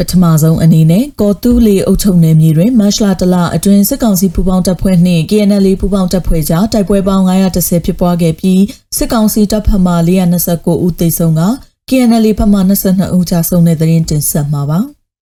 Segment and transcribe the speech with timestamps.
[0.00, 8.62] ပထမဆုံးအနေနဲ့ကော်တူးလီအုပ်ချုပ်နယ်မြေတွင်မတ်လတလအတွင်းစစ်ကောင်စီပူးပေါင်းတပ်ဖွဲ့နှင့် KNL ပူးပေါင်းတပ်ဖွဲ့ကြားတိုက်ပွဲပေါင်း930ဖြစ်ပွားခဲ့ပြီး
[8.96, 9.92] စစ်ကောင်စီတပ်ဖက်မှ
[10.38, 11.42] 429ဦးသေဆုံးက
[11.88, 14.80] KNL ဖက်မှ22ဦးကြာဆုံးတဲ့သတင်းတင်ဆက်မှာပါ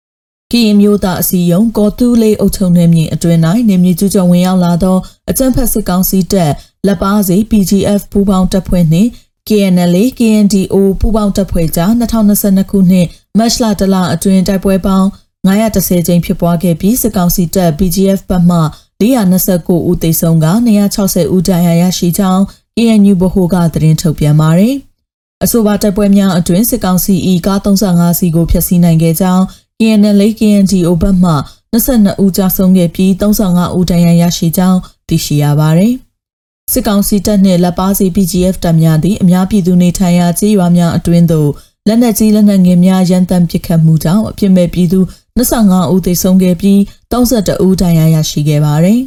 [0.52, 4.96] ။ကရင်မျိုးသားအစည်းအရုံးကော်တူးလေးအုပ်ချုပ်နယ်မြေအတွင်း၌နေမြေကျူးကျော်ဝင်ရောက်လာသော
[5.30, 6.52] အကြမ်းဖက်စစ်ကောင်စီတပ်
[6.86, 9.08] လက်ပါစီ PGF ပူးပေါင်းတပ်ဖွဲ့နှင့်
[9.48, 13.06] KNL KNDO ပူးပေါင်းတပ်ဖွဲ့ကြား2022ခုနှစ်
[13.38, 15.08] မတ်လတလအတွင်းတိုက်ပွဲပေါင်း
[15.46, 18.58] 930ကြိမ်ဖြစ်ပွားခဲ့ပြီးစစ်ကောင်စီတပ် BGF ဘက်မှ
[19.00, 20.46] 429ဦးသေဆုံးက
[20.92, 22.42] 260ဦးဒဏ်ရာရရှိကြောင်း
[22.78, 24.76] ANU ဗဟိုကသတင်းထုတ်ပြန်ပါတယ်။
[25.44, 27.14] အဆိုပါတိုက်ပွဲများအတွင်းစစ်ကောင်စီ၏
[27.46, 29.44] ကား35စီးကိုဖျက်ဆီးနိုင်ခဲ့ကြောင်း
[29.78, 31.32] KNL KNDO ဘက်မှ
[31.74, 34.78] 22ဦးကြာဆုံးခဲ့ပြီး35ဦးဒဏ်ရာရရှိကြောင်း
[35.08, 35.94] သိရှိရပါတယ်။
[36.72, 41.50] စစ်ကောင်စီတပ်နှင့်လက်ပါစီ PGF တပ်များသည်အများပြည်သူနေထိုင်ရာကျေးရွာများအတွင်းသို့
[41.88, 45.00] လက်နက်ကြီးလက်နက်ငယ်များရန်တမ်းပစ်ခတ်မှုကြောင့်အပြစ်မဲ့ပြည်သူ
[45.38, 46.78] 25ဦးသေဆုံးခဲ့ပြီး
[47.12, 49.00] 32ဦးဒဏ်ရာရရှိခဲ့ပါသည်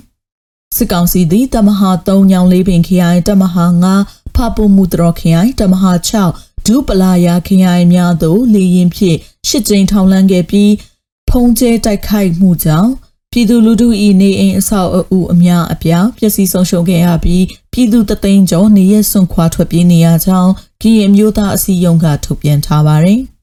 [0.75, 3.65] စစ်ကောင်စီသည်တမဟာ3ညောင်လေးပင်ခရိုင်တမဟာ
[4.01, 5.91] 9ဖပူမှုတော်ခရိုင်တမဟာ
[6.29, 9.17] 6ဒူပလာယာခရိုင်များသို့လေရင်ဖြင့်
[9.47, 10.71] ရှစ်ကြိမ်ထောင်လန်းခဲ့ပြီး
[11.29, 12.91] ဖုံးကျဲတိုက်ခိုက်မှုကြောင့်
[13.31, 13.87] ပြည်သူလူထု၏
[14.21, 20.51] နေအိမ်အဆောက်အဦအများအပြားပျက်စီးဆုံးရှုံးခဲ့ရပြီးပြည်သူတသိန်းကျော်နေရဆွန့်ခွာထွက်ပြေးနေရကြောင်း
[20.83, 23.21] ကရင်မျိုးသားအစည်းအရုံးကထုတ်ပြန်ထားပါတယ်။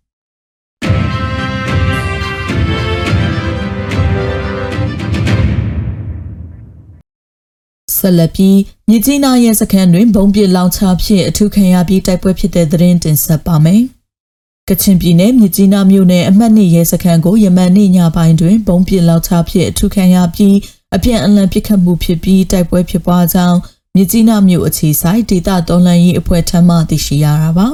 [7.96, 13.82] ဆက်လက်ပြီးမြကြီးနားရဲ့စခန်းတွင်ဘုံပစ်လောင်ချဖြင့်အထူးခံရပြီးတိုက်ပွဲဖြစ်တဲ့သတင်းတင်ဆက်ပါမယ်။
[14.68, 20.56] ကချင်ပြည်နယ်မြကြီးနားမြို့နယ်အမှတ်2ရဲစခန်းကိုယမန်နေ့ညပိုင်းတွင်ဘုံပစ်လောက်ချဖြစ်အထူးခံရပြီး
[20.94, 23.58] အပြန်အလှန်ပစ်ခတ်မှုဖြစ်ပြီးတိုက်ပွဲဖြစ်ပွားကြောင်း
[23.96, 27.66] မြကြီးနားမြို့အခြေဆိုင်ဒေသတော်လှန်ရေးအဖွဲ့ထံမှသိရှိရတာပါ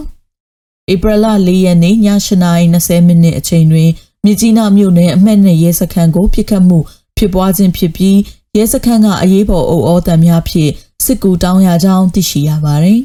[0.93, 3.91] ။ဧပြီလ၄ရက်နေ့ည8:20မိနစ်အချိန်တွင်
[4.25, 6.79] မြကြီးနားမြို့နယ်အမှတ်2ရဲစခန်းကိုပစ်ခတ်မှု
[7.17, 8.19] ဖြစ်ပွားခြင်းဖြစ်ပြီး
[8.57, 10.73] ရဲစခန်းကအရေးပေါ်အုပ်အော်တံများဖြင့်
[11.05, 13.01] စစ်ကူတောင်းရကြောင်းသိရှိရပါတယ်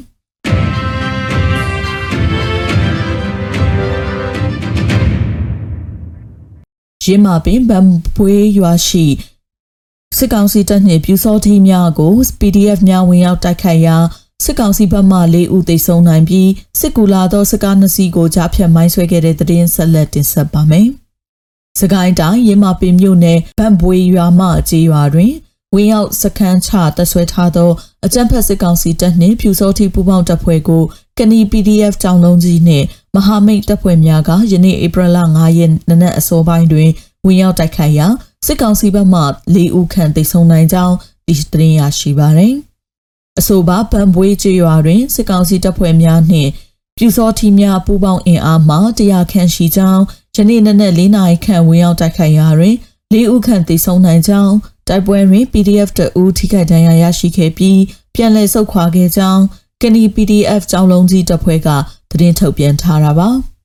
[7.04, 9.06] ရင်းမာပင်ဗန်ပွေးရွာရှိ
[10.18, 13.96] စစ်ကောင်စီတပ်နှင့်ပြူစောထီးများကို PDF များဝင်ရောက်တိုက်ခိုက်ရာ
[14.44, 16.50] စစ်ကောင်စီဘက်မှ၄ဦးသေဆုံးနိုင်ပြီး
[16.80, 20.88] စစ်ကူလာသောစကားနှစ်စီးကိုကြားဖြတ်မိုင်းဆွဲခဲ့တဲ့သတင်းဆက်လက်တင်ဆက်ပါမယ်။
[21.80, 25.32] စကိုင်းတိုင်းရင်းမာပင်မြို့နယ်ဗန်ပွေရွာမှကြေးရွာတွင်
[25.74, 27.70] ဝင်ရောက်စခန်းချတပ်ဆွဲထားသော
[28.04, 30.82] အကြမ်းဖက်စစ်ကောင်စီတပ်နှင့်ဖြူစောတိပူးပေါင်းတပ်ဖွဲ့ကို
[31.18, 36.88] ကနီ PDF တောင်လုံးကြီးနှင့်မဟာမိတ်တပ်ဖွဲ့များကယနေ့ဧပြီလ9ရက်နနက်အစောပိုင်းတွင်
[37.26, 38.06] ဝင်ရောက်တိုက်ခိုက်ရာ
[38.46, 39.22] စစ်ကောင်စီဘက်မှ
[39.54, 40.94] ၄ဦးခန့်တိုက်ဆုံနိုင်ကြောင်း
[41.28, 42.54] ဒီသတင်းရရှိပါသည်။
[43.38, 46.50] အဆိုပါဗန်ဘွေးကျေးရွာတွင်စစ်ကောင်စီတပ်ဖွဲ့များနှင့်
[46.96, 50.02] ပြူစောထီများပူးပေါင်းအင်အားမှတရားခန့်ရှိကြောင်း
[50.36, 52.74] ယနေ့နနက်၄နာရီခန့်ဝင်ရောက်တိုက်ခိုက်ရာတွင်
[53.14, 54.54] ၄ဦးခန့်တိုက်ဆုံနိုင်ကြောင်း
[54.88, 57.80] တိုက်ပွဲတွင် PDF တအူးထိခိုက်ဒဏ်ရာရရှိခဲ့ပြီး
[58.14, 59.42] ပြန်လည်ဆုတ်ခွာခဲ့ကြောင်း
[59.82, 61.68] ကနီ PDF ကျောင်းလုံးကြီးတပ်ဖွဲ့က
[62.10, 63.28] သတင်းထုတ်ပြန်ထားတာပါ။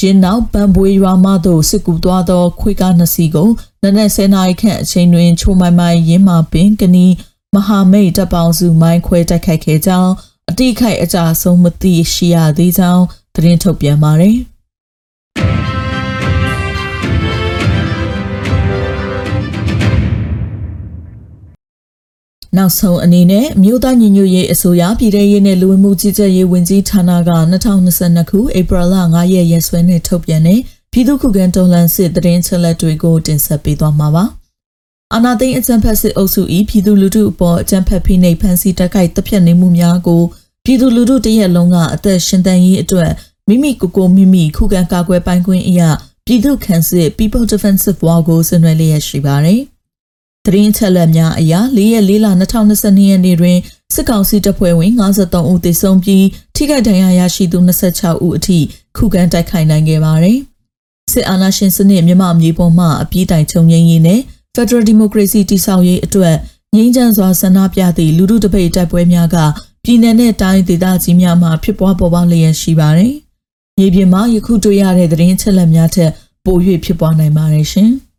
[0.00, 3.48] ရင်းနောက်ပန်ပွေရွာမှသို့စစ်ကူသွားသော ခွေကားနှစ်စီးကို
[3.82, 7.06] နနက်10နာရီခန့်အချိန်တွင်ချိုမိုင်မိုင်ရင်းမှပင်ကနီ
[7.54, 10.12] မဟာမိတ်တပ်ပေါင်းစုမိုင်းခွဲတိုက်ခိုက်ခဲ့ကြောင်း
[10.50, 13.04] အတိခိုက်အကြဆုံးမသိရှိရသေးကြောင်း
[13.34, 14.36] သတင်းထုတ်ပြန်ပါတယ်။
[22.56, 27.18] နောက်ဆုံးအနေနဲ့မြို့သားညီညွတ်ရေးအစိုးရပြည်ထရေးနဲ့လူဝင်မှုကြီးကြပ်ရေးဝန်ကြီးဌာနက
[27.76, 30.60] 2022ခုဧပြီလ9ရက်ရက်စွဲနဲ့ထုတ်ပြန်တဲ့
[30.92, 34.24] ပြည်သူ့ခုခံတော်လှန်စစ်တရင်ချက်လက်တွေကိုတင်ဆက်ပေးသွားမှာပါ။
[35.14, 40.22] အာနာသိန်းအကြံဖက်စစ်အုပ်စု၏ပြည်သူလူထုအပေါ်အကြံဖက်ဖိနှိပ်ဖန်ဆီးတက်ခိုက်တပ်ဖြတ်နေမှုများကို
[40.64, 43.10] ပြည်သူလူထုတရက်လုံးကအသက်ရှင်တန်ရေးအတွက်
[43.48, 45.90] မိမိကိုယ်ကိုမိမိခုခံကာကွယ်ပိုင်ခွင့်အရာ
[46.26, 49.62] ပြည်သူ့ခန့်စစ် People Defensive War ကိုဆင်နွှဲလျက်ရှိပါတယ်။
[50.46, 53.58] သတင်းချက်လက်များအရ၄ရက်၄လ2022ရက်နေ့တွင်
[53.94, 58.58] စစ်ကောင်စီတပ်ဖွဲ့ဝင်53ဦးသေဆုံးပြီးထိခိုက်ဒဏ်ရာရရှိသူ26ဦးအထိ
[58.96, 60.38] ခုခံတိုက်ခိုက်နိုင်ခဲ့ပါတယ်။
[61.12, 64.20] စစ်အာဏာရှင်စနစ်မြန်မာမြေပေါ်မှအပြည့်တိုင်ချုပ်ငြိမ်းရေးနဲ့
[64.54, 66.36] Federal Democracy တည်ဆောက်ရေးအတွက်
[66.74, 69.36] ငြိမ်းချမ်းစွာဆန္ဒပြသည့်လူထုတပိတ်တိုက်ပွဲများက
[69.84, 73.12] ပြည်내နဲ့တိုင်းဒေသကြီးများမှာဖြစ်ပွားပေါ်ပေါက်လျက်ရှိပါတယ်။
[73.78, 76.10] မြေပြင်မှာယခုတွေ့ရတဲ့သတင်းချက်လက်များထက်
[76.44, 77.90] ပို၍ဖြစ်ပွားနိုင်ပါတယ်ရှင်။